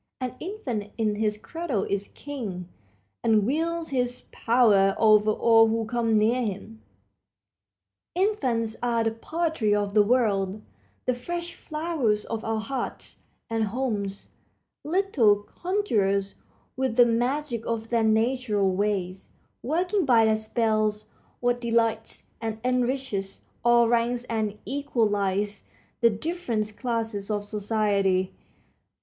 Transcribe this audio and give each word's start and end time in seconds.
An 0.19 0.33
infant 0.39 0.91
in 0.97 1.13
his 1.13 1.37
cradle 1.37 1.83
is 1.83 2.07
king, 2.07 2.67
and 3.23 3.45
wields 3.45 3.89
his 3.89 4.29
power 4.31 4.95
over 4.97 5.29
all 5.29 5.67
who 5.67 5.85
come 5.85 6.17
near 6.17 6.41
him. 6.41 6.81
Infants 8.15 8.75
are 8.81 9.03
the 9.03 9.11
poetry 9.11 9.75
of 9.75 9.93
the 9.93 10.01
world; 10.01 10.63
the 11.05 11.13
fresh 11.13 11.53
flowers 11.53 12.25
of 12.25 12.43
our 12.43 12.59
hearts 12.59 13.21
and 13.47 13.65
homes; 13.65 14.29
little 14.83 15.35
conjurers, 15.35 16.33
with 16.75 16.95
the 16.95 17.05
magic 17.05 17.63
of 17.67 17.89
their 17.89 18.01
natural 18.01 18.71
ways, 18.71 19.29
working 19.61 20.03
by 20.03 20.25
their 20.25 20.35
spells 20.35 21.11
what 21.41 21.61
delights 21.61 22.25
and 22.41 22.59
enriches 22.63 23.41
all 23.63 23.87
ranks 23.87 24.23
and 24.23 24.57
equalizes 24.65 25.67
the 25.99 26.09
different 26.09 26.75
classes 26.75 27.29
of 27.29 27.45
society. 27.45 28.33